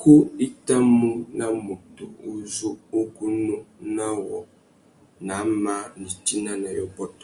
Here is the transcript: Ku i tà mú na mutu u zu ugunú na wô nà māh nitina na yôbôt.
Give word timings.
Ku 0.00 0.12
i 0.46 0.46
tà 0.64 0.76
mú 0.98 1.10
na 1.38 1.46
mutu 1.64 2.04
u 2.28 2.30
zu 2.54 2.70
ugunú 3.00 3.56
na 3.96 4.06
wô 4.24 4.38
nà 5.26 5.34
māh 5.62 5.86
nitina 6.00 6.52
na 6.62 6.70
yôbôt. 6.78 7.14